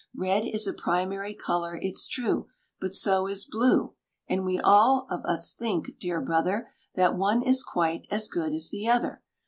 "Red 0.15 0.45
is 0.47 0.65
a 0.65 0.73
primary 0.73 1.35
colour, 1.35 1.77
it's 1.79 2.07
true, 2.07 2.47
But 2.79 2.95
so 2.95 3.27
is 3.27 3.45
Blue; 3.45 3.93
And 4.27 4.43
we 4.43 4.57
all 4.59 5.05
of 5.11 5.23
us 5.25 5.53
think, 5.53 5.99
dear 5.99 6.19
Brother, 6.19 6.71
That 6.95 7.15
one 7.15 7.43
is 7.43 7.61
quite 7.61 8.07
as 8.09 8.27
good 8.27 8.51
as 8.51 8.71
the 8.71 8.87
other. 8.87 9.21